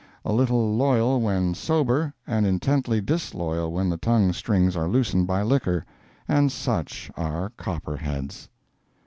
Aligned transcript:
A 0.25 0.33
little 0.33 0.75
loyal 0.75 1.21
when 1.21 1.53
sober, 1.53 2.11
and 2.25 2.43
intensely 2.43 3.01
disloyal 3.01 3.71
when 3.71 3.87
the 3.87 3.97
tongue 3.97 4.33
strings 4.33 4.75
are 4.75 4.87
loosened 4.87 5.27
by 5.27 5.43
liquor—and 5.43 6.51
such 6.51 7.11
are 7.15 7.51
Copperheads. 7.55 8.49